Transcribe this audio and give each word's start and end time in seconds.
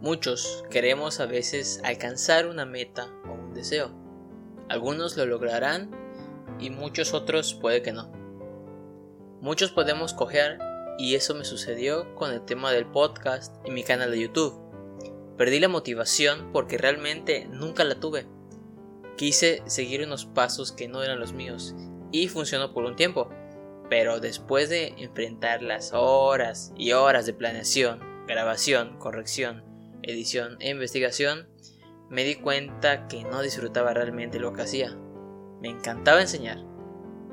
Muchos 0.00 0.64
queremos 0.70 1.20
a 1.20 1.26
veces 1.26 1.78
alcanzar 1.84 2.46
una 2.46 2.64
meta 2.64 3.12
o 3.28 3.34
un 3.34 3.52
deseo. 3.52 3.90
Algunos 4.70 5.14
lo 5.18 5.26
lograrán 5.26 5.90
y 6.58 6.70
muchos 6.70 7.12
otros 7.12 7.52
puede 7.52 7.82
que 7.82 7.92
no. 7.92 8.10
Muchos 9.42 9.72
podemos 9.72 10.14
coger 10.14 10.58
y 10.98 11.16
eso 11.16 11.34
me 11.34 11.44
sucedió 11.44 12.14
con 12.14 12.32
el 12.32 12.42
tema 12.46 12.72
del 12.72 12.86
podcast 12.86 13.54
y 13.66 13.72
mi 13.72 13.82
canal 13.82 14.10
de 14.10 14.20
YouTube. 14.20 14.58
Perdí 15.36 15.60
la 15.60 15.68
motivación 15.68 16.50
porque 16.50 16.78
realmente 16.78 17.46
nunca 17.48 17.84
la 17.84 18.00
tuve. 18.00 18.26
Quise 19.18 19.62
seguir 19.66 20.02
unos 20.02 20.24
pasos 20.24 20.72
que 20.72 20.88
no 20.88 21.02
eran 21.02 21.20
los 21.20 21.34
míos 21.34 21.74
y 22.10 22.28
funcionó 22.28 22.72
por 22.72 22.84
un 22.84 22.96
tiempo, 22.96 23.28
pero 23.90 24.18
después 24.18 24.70
de 24.70 24.94
enfrentar 24.96 25.60
las 25.62 25.92
horas 25.92 26.72
y 26.74 26.92
horas 26.92 27.26
de 27.26 27.34
planeación, 27.34 28.00
grabación, 28.26 28.98
corrección, 28.98 29.69
edición 30.02 30.56
e 30.60 30.70
investigación, 30.70 31.48
me 32.08 32.24
di 32.24 32.36
cuenta 32.36 33.06
que 33.06 33.24
no 33.24 33.42
disfrutaba 33.42 33.94
realmente 33.94 34.40
lo 34.40 34.52
que 34.52 34.62
hacía. 34.62 34.96
Me 35.60 35.68
encantaba 35.68 36.20
enseñar, 36.20 36.64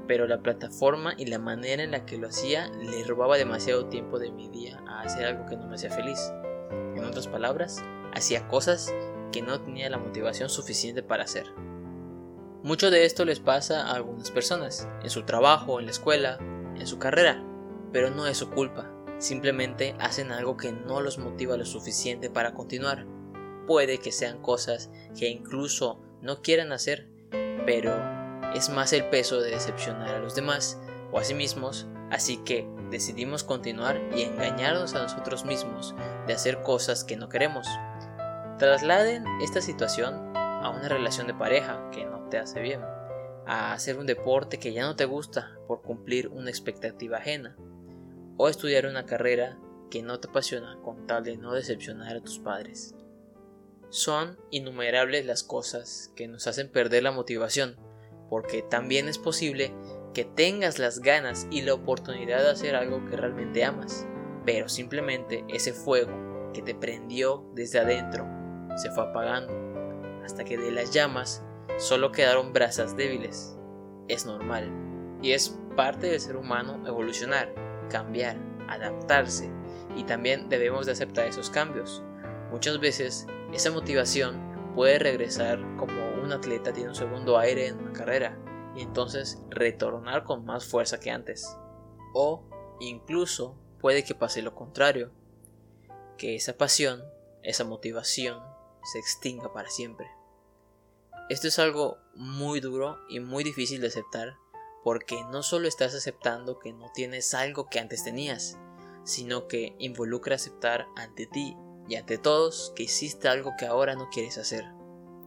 pero 0.07 0.27
la 0.27 0.41
plataforma 0.41 1.13
y 1.17 1.25
la 1.25 1.39
manera 1.39 1.83
en 1.83 1.91
la 1.91 2.05
que 2.05 2.17
lo 2.17 2.27
hacía 2.27 2.69
le 2.69 3.03
robaba 3.03 3.37
demasiado 3.37 3.87
tiempo 3.87 4.19
de 4.19 4.31
mi 4.31 4.49
día 4.49 4.81
a 4.87 5.01
hacer 5.01 5.25
algo 5.25 5.45
que 5.45 5.57
no 5.57 5.67
me 5.67 5.75
hacía 5.75 5.89
feliz. 5.89 6.19
En 6.95 7.03
otras 7.03 7.27
palabras, 7.27 7.83
hacía 8.13 8.47
cosas 8.47 8.93
que 9.31 9.41
no 9.41 9.61
tenía 9.61 9.89
la 9.89 9.97
motivación 9.97 10.49
suficiente 10.49 11.03
para 11.03 11.23
hacer. 11.23 11.45
Mucho 12.63 12.89
de 12.89 13.05
esto 13.05 13.23
les 13.23 13.39
pasa 13.39 13.87
a 13.87 13.95
algunas 13.95 14.31
personas, 14.31 14.87
en 15.03 15.09
su 15.09 15.23
trabajo, 15.23 15.79
en 15.79 15.85
la 15.85 15.91
escuela, 15.91 16.37
en 16.39 16.87
su 16.87 16.99
carrera, 16.99 17.43
pero 17.91 18.09
no 18.09 18.27
es 18.27 18.37
su 18.37 18.49
culpa. 18.49 18.91
Simplemente 19.19 19.95
hacen 19.99 20.31
algo 20.31 20.57
que 20.57 20.71
no 20.71 21.01
los 21.01 21.17
motiva 21.17 21.57
lo 21.57 21.65
suficiente 21.65 22.29
para 22.29 22.53
continuar. 22.53 23.05
Puede 23.65 23.97
que 23.97 24.11
sean 24.11 24.41
cosas 24.41 24.91
que 25.17 25.27
incluso 25.27 25.99
no 26.21 26.41
quieran 26.41 26.71
hacer, 26.71 27.07
pero 27.65 27.93
es 28.53 28.69
más 28.69 28.93
el 28.93 29.09
peso 29.09 29.41
de 29.41 29.51
decepcionar 29.51 30.15
a 30.15 30.19
los 30.19 30.35
demás 30.35 30.79
o 31.11 31.19
a 31.19 31.23
sí 31.23 31.33
mismos, 31.33 31.87
así 32.11 32.37
que 32.37 32.67
decidimos 32.89 33.43
continuar 33.43 33.99
y 34.15 34.21
engañarnos 34.21 34.93
a 34.93 35.03
nosotros 35.03 35.45
mismos 35.45 35.95
de 36.27 36.33
hacer 36.33 36.61
cosas 36.61 37.03
que 37.03 37.17
no 37.17 37.27
queremos. 37.27 37.67
Trasladen 38.57 39.25
esta 39.41 39.61
situación 39.61 40.35
a 40.35 40.69
una 40.69 40.89
relación 40.89 41.27
de 41.27 41.33
pareja 41.33 41.89
que 41.91 42.05
no 42.05 42.29
te 42.29 42.37
hace 42.37 42.61
bien, 42.61 42.81
a 43.45 43.73
hacer 43.73 43.97
un 43.97 44.05
deporte 44.05 44.59
que 44.59 44.73
ya 44.73 44.83
no 44.83 44.95
te 44.95 45.05
gusta 45.05 45.57
por 45.67 45.81
cumplir 45.81 46.29
una 46.29 46.49
expectativa 46.49 47.17
ajena, 47.17 47.57
o 48.37 48.47
estudiar 48.47 48.85
una 48.85 49.05
carrera 49.05 49.57
que 49.89 50.01
no 50.01 50.19
te 50.19 50.29
apasiona 50.29 50.77
con 50.83 51.07
tal 51.07 51.23
de 51.23 51.37
no 51.37 51.53
decepcionar 51.53 52.15
a 52.15 52.21
tus 52.21 52.39
padres. 52.39 52.95
Son 53.89 54.37
innumerables 54.51 55.25
las 55.25 55.43
cosas 55.43 56.11
que 56.15 56.27
nos 56.27 56.47
hacen 56.47 56.69
perder 56.69 57.03
la 57.03 57.11
motivación, 57.11 57.77
porque 58.29 58.61
también 58.61 59.07
es 59.07 59.17
posible 59.17 59.73
que 60.13 60.25
tengas 60.25 60.79
las 60.79 60.99
ganas 60.99 61.47
y 61.51 61.61
la 61.61 61.73
oportunidad 61.73 62.39
de 62.39 62.49
hacer 62.49 62.75
algo 62.75 63.05
que 63.05 63.15
realmente 63.15 63.63
amas, 63.63 64.05
pero 64.45 64.67
simplemente 64.67 65.45
ese 65.47 65.73
fuego 65.73 66.51
que 66.53 66.61
te 66.61 66.75
prendió 66.75 67.49
desde 67.53 67.79
adentro 67.79 68.25
se 68.75 68.91
fue 68.91 69.03
apagando, 69.03 69.53
hasta 70.23 70.43
que 70.43 70.57
de 70.57 70.71
las 70.71 70.91
llamas 70.91 71.43
solo 71.77 72.11
quedaron 72.11 72.53
brasas 72.53 72.97
débiles. 72.97 73.57
Es 74.07 74.25
normal, 74.25 74.71
y 75.21 75.31
es 75.31 75.57
parte 75.75 76.07
del 76.07 76.19
ser 76.19 76.35
humano 76.35 76.85
evolucionar 76.87 77.66
cambiar, 77.87 78.37
adaptarse 78.67 79.51
y 79.95 80.03
también 80.03 80.49
debemos 80.49 80.85
de 80.85 80.91
aceptar 80.91 81.25
esos 81.25 81.49
cambios. 81.49 82.03
Muchas 82.51 82.79
veces 82.79 83.27
esa 83.51 83.71
motivación 83.71 84.73
puede 84.75 84.99
regresar 84.99 85.59
como 85.77 86.07
un 86.23 86.31
atleta 86.31 86.73
tiene 86.73 86.89
un 86.89 86.95
segundo 86.95 87.37
aire 87.37 87.67
en 87.67 87.79
una 87.79 87.93
carrera 87.93 88.37
y 88.75 88.81
entonces 88.81 89.41
retornar 89.49 90.23
con 90.23 90.45
más 90.45 90.65
fuerza 90.65 90.99
que 90.99 91.09
antes. 91.09 91.57
O 92.13 92.43
incluso 92.79 93.57
puede 93.79 94.03
que 94.03 94.13
pase 94.13 94.41
lo 94.41 94.53
contrario, 94.53 95.11
que 96.17 96.35
esa 96.35 96.57
pasión, 96.57 97.03
esa 97.43 97.63
motivación 97.63 98.39
se 98.83 98.99
extinga 98.99 99.51
para 99.53 99.69
siempre. 99.69 100.07
Esto 101.29 101.47
es 101.47 101.59
algo 101.59 101.97
muy 102.15 102.59
duro 102.59 102.99
y 103.09 103.19
muy 103.19 103.43
difícil 103.43 103.81
de 103.81 103.87
aceptar 103.87 104.37
porque 104.87 105.21
no 105.33 105.43
solo 105.43 105.67
estás 105.67 105.93
aceptando 105.95 106.59
que 106.59 106.71
no 106.71 106.89
tienes 106.93 107.33
algo 107.33 107.67
que 107.67 107.77
antes 107.77 108.05
tenías, 108.05 108.57
sino 109.03 109.49
que 109.49 109.75
involucra 109.79 110.35
aceptar 110.35 110.87
ante 110.95 111.27
ti 111.27 111.57
y 111.89 111.95
ante 111.95 112.17
todos 112.17 112.71
que 112.73 112.83
hiciste 112.83 113.27
algo 113.27 113.51
que 113.59 113.65
ahora 113.65 113.95
no 113.95 114.07
quieres 114.09 114.37
hacer, 114.37 114.63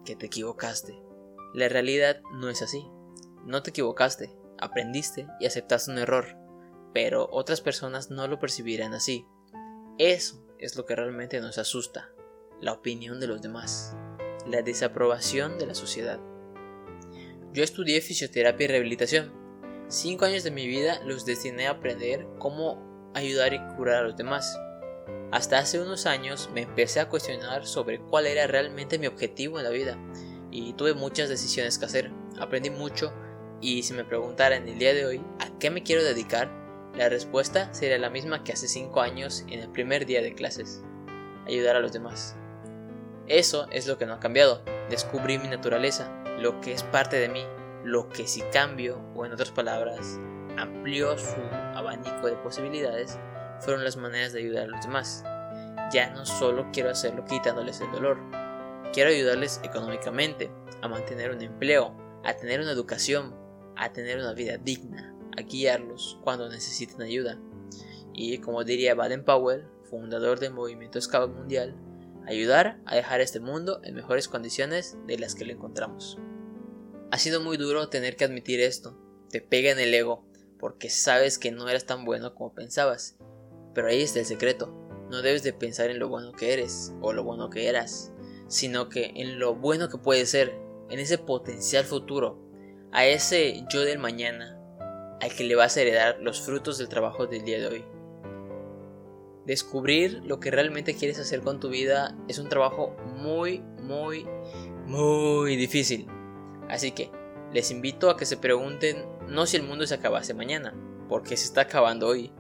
que 0.07 0.17
te 0.17 0.25
equivocaste. 0.25 0.99
La 1.53 1.69
realidad 1.69 2.23
no 2.33 2.49
es 2.49 2.63
así. 2.63 2.89
No 3.45 3.63
te 3.63 3.69
equivocaste, 3.69 4.35
aprendiste 4.59 5.27
y 5.41 5.45
aceptaste 5.45 5.91
un 5.91 5.99
error, 5.99 6.39
pero 6.95 7.29
otras 7.31 7.61
personas 7.61 8.11
no 8.11 8.27
lo 8.29 8.39
percibirán 8.39 8.95
así. 8.95 9.27
Eso 9.99 10.43
es 10.59 10.75
lo 10.75 10.87
que 10.87 10.97
realmente 10.97 11.39
nos 11.43 11.59
asusta, 11.59 12.15
la 12.63 12.73
opinión 12.73 13.21
de 13.21 13.27
los 13.27 13.43
demás, 13.43 13.95
la 14.47 14.63
desaprobación 14.63 15.59
de 15.59 15.67
la 15.67 15.75
sociedad. 15.75 16.19
Yo 17.53 17.63
estudié 17.63 18.01
fisioterapia 18.01 18.65
y 18.65 18.69
rehabilitación 18.69 19.39
Cinco 19.91 20.25
años 20.25 20.45
de 20.45 20.53
mi 20.53 20.69
vida 20.69 21.01
los 21.05 21.25
destiné 21.25 21.67
a 21.67 21.73
aprender 21.73 22.25
cómo 22.39 23.11
ayudar 23.13 23.53
y 23.55 23.59
curar 23.75 23.97
a 23.97 24.03
los 24.03 24.17
demás. 24.17 24.57
Hasta 25.33 25.59
hace 25.59 25.81
unos 25.81 26.07
años 26.07 26.49
me 26.55 26.63
empecé 26.63 27.01
a 27.01 27.09
cuestionar 27.09 27.67
sobre 27.67 27.99
cuál 27.99 28.29
era 28.29 28.47
realmente 28.47 29.01
mi 29.01 29.09
objetivo 29.09 29.59
en 29.59 29.65
la 29.65 29.71
vida 29.71 29.99
y 30.53 30.75
tuve 30.75 30.95
muchas 30.95 31.29
decisiones 31.29 31.77
que 31.77 31.87
hacer. 31.87 32.13
Aprendí 32.39 32.71
mucho 32.71 33.13
y 33.61 33.83
si 33.83 33.93
me 33.93 34.05
preguntaran 34.05 34.69
el 34.69 34.79
día 34.79 34.95
de 34.95 35.07
hoy 35.07 35.21
a 35.41 35.59
qué 35.59 35.71
me 35.71 35.83
quiero 35.83 36.05
dedicar, 36.05 36.49
la 36.97 37.09
respuesta 37.09 37.75
sería 37.75 37.99
la 37.99 38.11
misma 38.11 38.45
que 38.45 38.53
hace 38.53 38.69
cinco 38.69 39.01
años 39.01 39.45
en 39.49 39.59
el 39.59 39.71
primer 39.71 40.07
día 40.07 40.23
de 40.23 40.37
clases. 40.37 40.85
Ayudar 41.49 41.75
a 41.75 41.81
los 41.81 41.93
demás. 41.93 42.37
Eso 43.27 43.67
es 43.73 43.89
lo 43.89 43.99
que 43.99 44.07
no 44.07 44.13
ha 44.13 44.21
cambiado. 44.21 44.63
Descubrí 44.89 45.39
mi 45.39 45.49
naturaleza, 45.49 46.13
lo 46.39 46.61
que 46.61 46.73
es 46.73 46.85
parte 46.85 47.17
de 47.17 47.29
mí, 47.29 47.43
lo 47.85 48.09
que 48.09 48.27
si 48.27 48.43
cambio, 48.53 49.01
o 49.15 49.25
en 49.25 49.33
otras 49.33 49.51
palabras, 49.51 50.19
amplió 50.59 51.17
su 51.17 51.41
abanico 51.75 52.27
de 52.27 52.37
posibilidades, 52.37 53.19
fueron 53.61 53.85
las 53.85 53.97
maneras 53.97 54.33
de 54.33 54.41
ayudar 54.41 54.65
a 54.65 54.69
los 54.69 54.83
demás. 54.83 55.25
Ya 55.93 56.11
no 56.11 56.25
solo 56.27 56.69
quiero 56.73 56.91
hacerlo 56.91 57.25
quitándoles 57.25 57.81
el 57.81 57.91
dolor, 57.93 58.19
quiero 58.93 59.11
ayudarles 59.11 59.61
económicamente, 59.63 60.51
a 60.83 60.89
mantener 60.89 61.31
un 61.31 61.43
empleo, 61.43 61.95
a 62.25 62.35
tener 62.35 62.61
una 62.61 62.73
educación, 62.73 63.35
a 63.77 63.93
tener 63.93 64.19
una 64.19 64.33
vida 64.33 64.57
digna, 64.57 65.15
a 65.37 65.43
guiarlos 65.43 66.19
cuando 66.23 66.49
necesiten 66.49 67.03
ayuda. 67.03 67.39
Y 68.13 68.39
como 68.39 68.65
diría 68.65 68.95
Baden 68.95 69.25
Powell, 69.25 69.67
fundador 69.85 70.39
del 70.39 70.53
movimiento 70.53 71.01
Scout 71.01 71.35
Mundial, 71.35 71.75
ayudar 72.27 72.81
a 72.87 72.97
dejar 72.97 73.21
este 73.21 73.41
mundo 73.41 73.81
en 73.85 73.95
mejores 73.95 74.29
condiciones 74.29 74.97
de 75.07 75.19
las 75.19 75.35
que 75.35 75.45
lo 75.45 75.53
encontramos. 75.53 76.19
Ha 77.13 77.19
sido 77.19 77.41
muy 77.41 77.57
duro 77.57 77.89
tener 77.89 78.15
que 78.15 78.25
admitir 78.25 78.61
esto. 78.61 78.97
Te 79.31 79.41
pega 79.41 79.73
en 79.73 79.81
el 79.81 79.93
ego, 79.93 80.25
porque 80.61 80.89
sabes 80.91 81.39
que 81.39 81.51
no 81.51 81.69
eras 81.69 81.85
tan 81.85 82.05
bueno 82.05 82.37
como 82.37 82.55
pensabas. 82.55 83.19
Pero 83.75 83.89
ahí 83.89 84.01
está 84.01 84.21
el 84.21 84.27
secreto. 84.27 84.73
No 85.11 85.21
debes 85.21 85.43
de 85.43 85.53
pensar 85.53 85.91
en 85.91 85.99
lo 85.99 86.09
bueno 86.09 86.31
que 86.31 86.53
eres 86.53 86.93
o 87.01 87.13
lo 87.13 87.25
bueno 87.25 87.51
que 87.51 87.67
eras, 87.67 88.13
sino 88.47 88.89
que 88.89 89.13
en 89.17 89.41
lo 89.41 89.57
bueno 89.57 89.89
que 89.89 89.99
puedes 89.99 90.31
ser, 90.31 90.55
en 90.89 91.01
ese 91.01 91.19
potencial 91.19 91.85
futuro, 91.85 92.39
a 92.93 93.05
ese 93.07 93.65
yo 93.73 93.81
del 93.81 93.99
mañana, 93.99 94.57
al 95.21 95.35
que 95.35 95.43
le 95.43 95.57
vas 95.57 95.77
a 95.77 95.81
heredar 95.81 96.19
los 96.21 96.41
frutos 96.41 96.79
del 96.79 96.89
trabajo 96.89 97.27
del 97.27 97.45
día 97.45 97.59
de 97.59 97.67
hoy. 97.67 97.85
Descubrir 99.47 100.21
lo 100.25 100.39
que 100.39 100.53
realmente 100.53 100.95
quieres 100.95 101.19
hacer 101.19 101.41
con 101.41 101.59
tu 101.59 101.71
vida 101.71 102.17
es 102.29 102.39
un 102.39 102.49
trabajo 102.49 102.97
muy, 103.17 103.59
muy, 103.83 104.27
muy 104.87 105.57
difícil. 105.57 106.07
Así 106.71 106.93
que 106.93 107.11
les 107.53 107.71
invito 107.71 108.11
a 108.11 108.17
que 108.17 108.27
se 108.27 108.37
pregunten 108.37 109.05
no 109.29 109.47
si 109.47 109.57
el 109.57 109.65
mundo 109.65 109.87
se 109.87 109.95
acabase 109.95 110.35
mañana, 110.35 110.75
porque 111.09 111.37
se 111.37 111.45
está 111.45 111.63
acabando 111.63 112.07
hoy. 112.07 112.33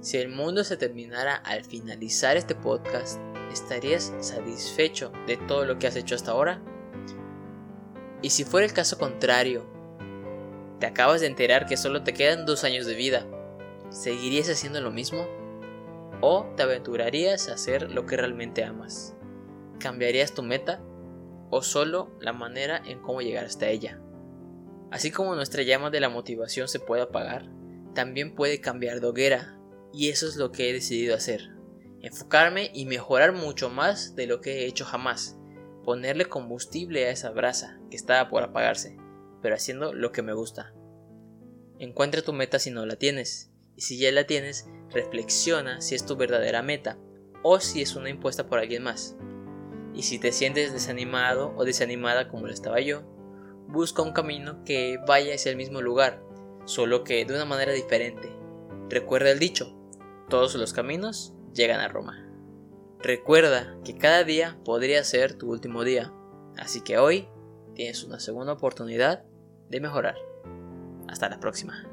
Si 0.00 0.16
el 0.16 0.28
mundo 0.28 0.64
se 0.64 0.76
terminara 0.76 1.34
al 1.34 1.64
finalizar 1.64 2.36
este 2.36 2.54
podcast, 2.54 3.20
¿estarías 3.52 4.14
satisfecho 4.20 5.12
de 5.26 5.36
todo 5.36 5.64
lo 5.64 5.78
que 5.78 5.88
has 5.88 5.96
hecho 5.96 6.14
hasta 6.14 6.30
ahora? 6.30 6.62
Y 8.22 8.30
si 8.30 8.44
fuera 8.44 8.66
el 8.66 8.72
caso 8.72 8.98
contrario, 8.98 9.66
te 10.78 10.86
acabas 10.86 11.20
de 11.20 11.26
enterar 11.26 11.66
que 11.66 11.76
solo 11.76 12.04
te 12.04 12.14
quedan 12.14 12.46
dos 12.46 12.64
años 12.64 12.86
de 12.86 12.94
vida, 12.94 13.26
¿seguirías 13.90 14.48
haciendo 14.48 14.80
lo 14.80 14.90
mismo? 14.90 15.26
¿O 16.20 16.46
te 16.56 16.62
aventurarías 16.62 17.48
a 17.48 17.54
hacer 17.54 17.90
lo 17.90 18.06
que 18.06 18.16
realmente 18.16 18.64
amas? 18.64 19.14
¿Cambiarías 19.78 20.34
tu 20.34 20.42
meta? 20.42 20.80
O 21.50 21.62
solo 21.62 22.16
la 22.20 22.32
manera 22.32 22.80
en 22.84 23.00
cómo 23.00 23.20
llegar 23.20 23.44
hasta 23.44 23.68
ella. 23.68 24.00
Así 24.90 25.10
como 25.10 25.34
nuestra 25.34 25.62
llama 25.62 25.90
de 25.90 26.00
la 26.00 26.08
motivación 26.08 26.68
se 26.68 26.80
puede 26.80 27.02
apagar, 27.02 27.48
también 27.94 28.34
puede 28.34 28.60
cambiar 28.60 29.00
de 29.00 29.06
hoguera, 29.06 29.58
y 29.92 30.08
eso 30.08 30.26
es 30.26 30.36
lo 30.36 30.52
que 30.52 30.70
he 30.70 30.72
decidido 30.72 31.14
hacer. 31.14 31.50
enfocarme 32.02 32.70
y 32.72 32.86
mejorar 32.86 33.32
mucho 33.32 33.68
más 33.68 34.16
de 34.16 34.26
lo 34.26 34.40
que 34.40 34.60
he 34.60 34.66
hecho 34.66 34.86
jamás, 34.86 35.36
ponerle 35.84 36.24
combustible 36.24 37.04
a 37.04 37.10
esa 37.10 37.30
brasa 37.30 37.78
que 37.90 37.96
estaba 37.96 38.30
por 38.30 38.42
apagarse, 38.42 38.96
pero 39.42 39.54
haciendo 39.54 39.92
lo 39.92 40.10
que 40.10 40.22
me 40.22 40.32
gusta. 40.32 40.72
Encuentra 41.78 42.22
tu 42.22 42.32
meta 42.32 42.58
si 42.58 42.70
no 42.70 42.86
la 42.86 42.96
tienes, 42.96 43.52
y 43.76 43.82
si 43.82 43.98
ya 43.98 44.10
la 44.12 44.26
tienes, 44.26 44.66
reflexiona 44.90 45.80
si 45.82 45.94
es 45.94 46.06
tu 46.06 46.16
verdadera 46.16 46.62
meta 46.62 46.98
o 47.42 47.60
si 47.60 47.82
es 47.82 47.96
una 47.96 48.10
impuesta 48.10 48.46
por 48.46 48.58
alguien 48.58 48.82
más. 48.82 49.16
Y 49.94 50.02
si 50.02 50.18
te 50.18 50.32
sientes 50.32 50.72
desanimado 50.72 51.54
o 51.56 51.64
desanimada 51.64 52.28
como 52.28 52.46
lo 52.46 52.52
estaba 52.52 52.80
yo, 52.80 53.02
busca 53.68 54.02
un 54.02 54.12
camino 54.12 54.62
que 54.64 54.98
vaya 55.06 55.34
hacia 55.34 55.50
el 55.50 55.56
mismo 55.56 55.80
lugar, 55.80 56.22
solo 56.64 57.04
que 57.04 57.24
de 57.24 57.34
una 57.34 57.44
manera 57.44 57.72
diferente. 57.72 58.30
Recuerda 58.88 59.30
el 59.30 59.38
dicho, 59.38 59.76
todos 60.28 60.54
los 60.54 60.72
caminos 60.72 61.34
llegan 61.54 61.80
a 61.80 61.88
Roma. 61.88 62.26
Recuerda 63.00 63.76
que 63.84 63.96
cada 63.96 64.24
día 64.24 64.58
podría 64.64 65.02
ser 65.04 65.34
tu 65.34 65.50
último 65.50 65.84
día, 65.84 66.12
así 66.56 66.82
que 66.82 66.98
hoy 66.98 67.28
tienes 67.74 68.04
una 68.04 68.20
segunda 68.20 68.52
oportunidad 68.52 69.24
de 69.68 69.80
mejorar. 69.80 70.16
Hasta 71.08 71.28
la 71.28 71.40
próxima. 71.40 71.89